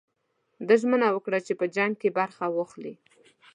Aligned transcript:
ده 0.67 0.73
ژمنه 0.81 1.07
وکړه 1.11 1.39
چې 1.47 1.53
په 1.59 1.65
جنګ 1.75 1.93
کې 2.01 2.09
برخه 2.19 2.43
واخلي. 2.49 2.93